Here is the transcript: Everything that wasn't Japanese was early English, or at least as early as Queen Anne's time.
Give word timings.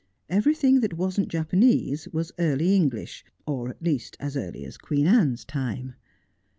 Everything 0.29 0.79
that 0.79 0.95
wasn't 0.97 1.27
Japanese 1.27 2.07
was 2.07 2.31
early 2.39 2.75
English, 2.75 3.23
or 3.45 3.69
at 3.69 3.83
least 3.83 4.17
as 4.19 4.35
early 4.35 4.65
as 4.65 4.75
Queen 4.75 5.05
Anne's 5.05 5.45
time. 5.45 5.93